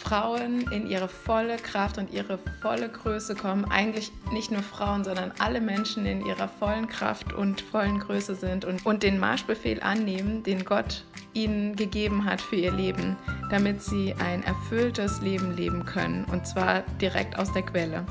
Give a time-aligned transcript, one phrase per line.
[0.00, 3.66] Frauen in ihre volle Kraft und ihre volle Größe kommen.
[3.66, 8.64] Eigentlich nicht nur Frauen, sondern alle Menschen in ihrer vollen Kraft und vollen Größe sind
[8.64, 11.04] und, und den Marschbefehl annehmen, den Gott
[11.34, 13.16] ihnen gegeben hat für ihr Leben,
[13.50, 16.24] damit sie ein erfülltes Leben leben können.
[16.24, 18.06] Und zwar direkt aus der Quelle.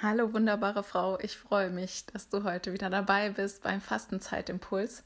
[0.00, 5.02] Hallo wunderbare Frau, ich freue mich, dass du heute wieder dabei bist beim Fastenzeitimpuls.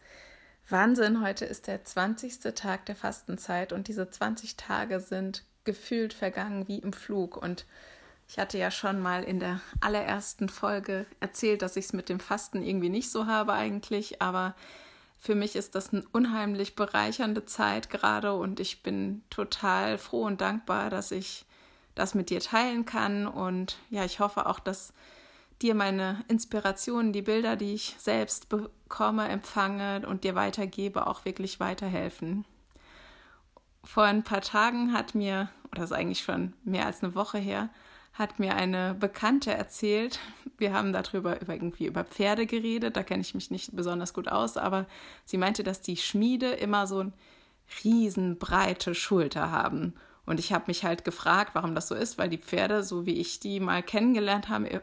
[0.68, 2.54] Wahnsinn, heute ist der 20.
[2.54, 7.36] Tag der Fastenzeit und diese 20 Tage sind gefühlt vergangen wie im Flug.
[7.36, 7.66] Und
[8.28, 12.20] ich hatte ja schon mal in der allerersten Folge erzählt, dass ich es mit dem
[12.20, 14.54] Fasten irgendwie nicht so habe eigentlich, aber
[15.18, 20.40] für mich ist das eine unheimlich bereichernde Zeit gerade und ich bin total froh und
[20.40, 21.44] dankbar, dass ich
[21.94, 24.94] das mit dir teilen kann und ja, ich hoffe auch, dass
[25.62, 31.60] dir meine Inspirationen, die Bilder, die ich selbst bekomme, empfange und dir weitergebe, auch wirklich
[31.60, 32.44] weiterhelfen.
[33.84, 37.70] Vor ein paar Tagen hat mir, oder ist eigentlich schon mehr als eine Woche her,
[38.12, 40.20] hat mir eine Bekannte erzählt.
[40.58, 44.28] Wir haben darüber über irgendwie über Pferde geredet, da kenne ich mich nicht besonders gut
[44.28, 44.86] aus, aber
[45.24, 47.12] sie meinte, dass die Schmiede immer so eine
[47.84, 49.94] riesenbreite Schulter haben.
[50.24, 53.18] Und ich habe mich halt gefragt, warum das so ist, weil die Pferde, so wie
[53.18, 54.82] ich die mal kennengelernt habe,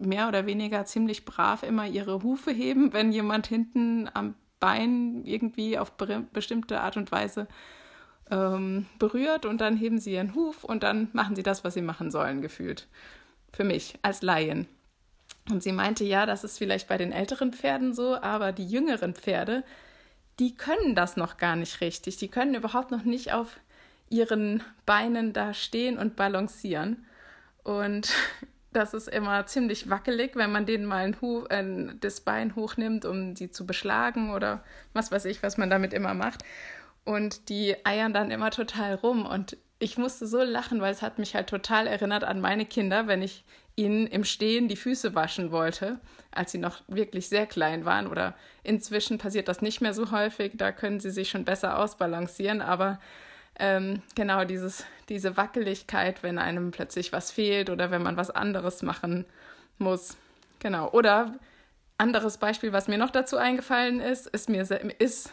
[0.00, 5.78] mehr oder weniger ziemlich brav immer ihre Hufe heben, wenn jemand hinten am Bein irgendwie
[5.78, 5.92] auf
[6.32, 7.48] bestimmte Art und Weise
[8.30, 11.82] ähm, berührt und dann heben sie ihren Huf und dann machen sie das, was sie
[11.82, 12.86] machen sollen, gefühlt.
[13.52, 14.68] Für mich als Laien.
[15.50, 19.14] Und sie meinte, ja, das ist vielleicht bei den älteren Pferden so, aber die jüngeren
[19.14, 19.64] Pferde,
[20.38, 22.16] die können das noch gar nicht richtig.
[22.18, 23.58] Die können überhaupt noch nicht auf
[24.08, 27.04] ihren Beinen da stehen und balancieren.
[27.62, 28.12] Und
[28.72, 33.04] das ist immer ziemlich wackelig, wenn man denen mal ein Huf, äh, das Bein hochnimmt,
[33.04, 36.42] um sie zu beschlagen oder was weiß ich, was man damit immer macht.
[37.04, 39.26] Und die eiern dann immer total rum.
[39.26, 43.06] Und ich musste so lachen, weil es hat mich halt total erinnert an meine Kinder,
[43.06, 43.44] wenn ich
[43.76, 45.98] ihnen im Stehen die Füße waschen wollte,
[46.30, 48.06] als sie noch wirklich sehr klein waren.
[48.06, 52.60] Oder inzwischen passiert das nicht mehr so häufig, da können sie sich schon besser ausbalancieren,
[52.60, 53.00] aber
[53.60, 58.82] ähm, genau dieses, diese Wackeligkeit, wenn einem plötzlich was fehlt oder wenn man was anderes
[58.82, 59.26] machen
[59.78, 60.16] muss.
[60.58, 60.90] Genau.
[60.90, 61.38] Oder
[61.98, 64.62] anderes Beispiel, was mir noch dazu eingefallen ist, ist mir
[64.98, 65.32] ist,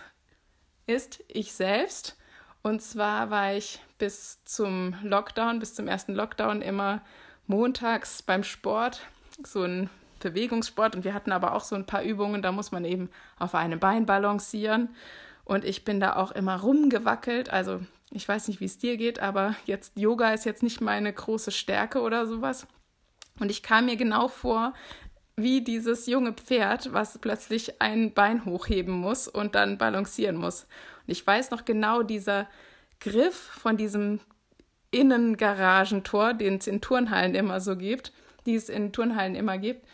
[0.86, 2.18] ist ich selbst.
[2.62, 7.02] Und zwar war ich bis zum Lockdown, bis zum ersten Lockdown immer
[7.48, 9.02] montags beim Sport,
[9.46, 9.90] so ein
[10.20, 10.96] Bewegungssport.
[10.96, 13.80] Und wir hatten aber auch so ein paar Übungen, da muss man eben auf einem
[13.80, 14.90] Bein balancieren.
[15.46, 17.50] Und ich bin da auch immer rumgewackelt.
[17.50, 17.80] Also
[18.12, 21.52] ich weiß nicht, wie es dir geht, aber jetzt Yoga ist jetzt nicht meine große
[21.52, 22.68] Stärke oder sowas.
[23.40, 24.74] Und ich kam mir genau vor,
[25.36, 30.64] wie dieses junge Pferd, was plötzlich ein Bein hochheben muss und dann balancieren muss.
[31.06, 32.48] Und ich weiß noch genau dieser
[33.00, 34.20] Griff von diesem
[34.90, 38.14] Innengaragentor, den es in Turnhallen immer so gibt,
[38.46, 39.86] die es in Turnhallen immer gibt,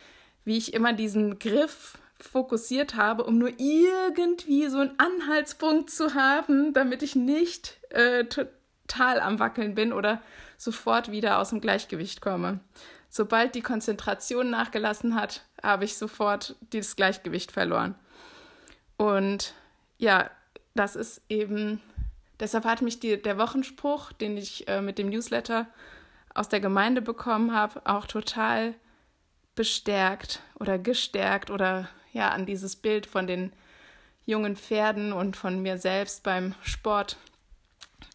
[0.45, 6.73] wie ich immer diesen Griff fokussiert habe, um nur irgendwie so einen Anhaltspunkt zu haben,
[6.73, 10.21] damit ich nicht äh, total am Wackeln bin oder
[10.57, 12.59] sofort wieder aus dem Gleichgewicht komme.
[13.09, 17.95] Sobald die Konzentration nachgelassen hat, habe ich sofort dieses Gleichgewicht verloren.
[18.97, 19.53] Und
[19.97, 20.29] ja,
[20.75, 21.81] das ist eben,
[22.39, 25.67] deshalb hat mich die, der Wochenspruch, den ich äh, mit dem Newsletter
[26.33, 28.73] aus der Gemeinde bekommen habe, auch total
[29.55, 33.51] bestärkt oder gestärkt oder ja an dieses Bild von den
[34.25, 37.17] jungen Pferden und von mir selbst beim Sport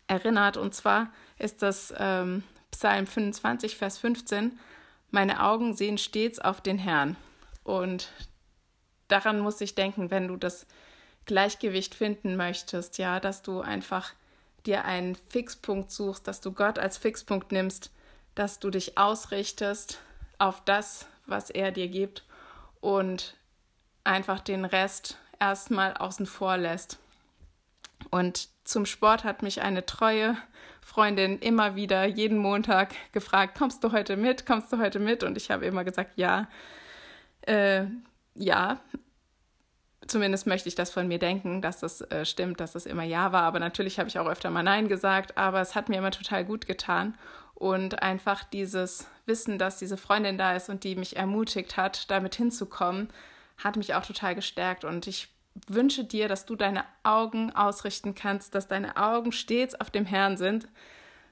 [0.06, 0.56] erinnert.
[0.56, 4.58] Und zwar ist das ähm, Psalm 25, Vers 15.
[5.10, 7.16] Meine Augen sehen stets auf den Herrn.
[7.64, 8.10] Und
[9.08, 10.66] daran muss ich denken, wenn du das
[11.26, 14.14] Gleichgewicht finden möchtest, ja, dass du einfach
[14.64, 17.90] dir einen Fixpunkt suchst, dass du Gott als Fixpunkt nimmst,
[18.34, 20.00] dass du dich ausrichtest
[20.38, 22.24] auf das, was er dir gibt
[22.80, 23.34] und
[24.04, 26.98] einfach den Rest erstmal außen vor lässt.
[28.10, 30.36] Und zum Sport hat mich eine treue
[30.80, 35.22] Freundin immer wieder jeden Montag gefragt, kommst du heute mit, kommst du heute mit?
[35.22, 36.48] Und ich habe immer gesagt, ja,
[37.42, 37.84] äh,
[38.34, 38.80] ja,
[40.08, 43.30] Zumindest möchte ich das von mir denken, dass das äh, stimmt, dass das immer Ja
[43.32, 43.42] war.
[43.42, 45.36] Aber natürlich habe ich auch öfter mal Nein gesagt.
[45.36, 47.14] Aber es hat mir immer total gut getan.
[47.54, 52.34] Und einfach dieses Wissen, dass diese Freundin da ist und die mich ermutigt hat, damit
[52.36, 53.10] hinzukommen,
[53.58, 54.84] hat mich auch total gestärkt.
[54.84, 55.28] Und ich
[55.66, 60.36] wünsche dir, dass du deine Augen ausrichten kannst, dass deine Augen stets auf dem Herrn
[60.36, 60.68] sind,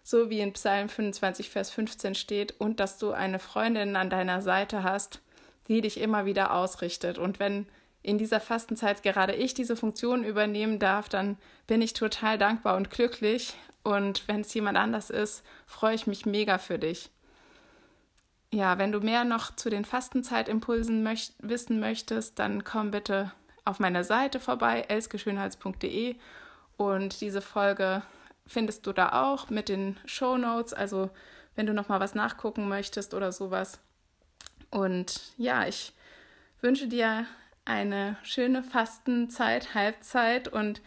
[0.03, 4.43] so wie in Psalm 25, Vers 15 steht, und dass du eine Freundin an deiner
[4.43, 5.21] Seite hast,
[5.69, 7.19] die dich immer wieder ausrichtet.
[7.19, 7.67] Und wenn
[8.03, 12.91] in dieser Fastenzeit gerade ich diese Funktion übernehmen darf, dann bin ich total dankbar und
[12.91, 13.55] glücklich
[13.87, 17.09] und wenn es jemand anders ist, freue ich mich mega für dich.
[18.57, 23.31] Ja, wenn du mehr noch zu den Fastenzeit-Impulsen möcht wissen möchtest, dann komm bitte
[23.67, 26.17] auf meiner Seite vorbei, elskeschönheits.de
[26.79, 28.01] und diese Folge
[28.47, 31.11] findest du da auch mit den Show Notes, also
[31.55, 33.79] wenn du noch mal was nachgucken möchtest oder sowas.
[34.71, 35.93] Und ja, ich
[36.63, 37.27] wünsche dir
[37.67, 40.81] eine schöne Fastenzeit, Halbzeit und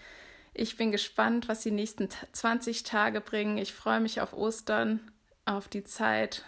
[0.55, 3.59] ich bin gespannt, was die nächsten 20 Tage bringen.
[3.59, 5.11] Ich freue mich auf Ostern,
[5.45, 6.45] auf die Zeit,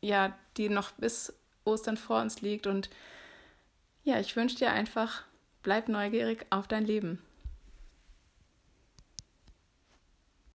[0.00, 1.32] ja, die noch bis
[1.64, 2.66] Ostern vor uns liegt.
[2.66, 2.90] Und
[4.04, 5.24] ja, ich wünsche dir einfach,
[5.62, 7.22] bleib neugierig auf dein Leben.